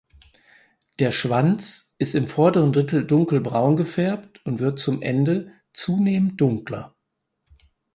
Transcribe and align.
Der 0.97 1.11
Schwanz 1.11 1.93
ist 1.99 2.15
im 2.15 2.25
vorderen 2.25 2.73
Drittel 2.73 3.05
dunkelbraun 3.05 3.75
gefärbt 3.77 4.43
und 4.47 4.57
wird 4.59 4.79
zum 4.79 5.03
Ende 5.03 5.51
zunehmend 5.75 6.41
dunkler. 6.41 6.95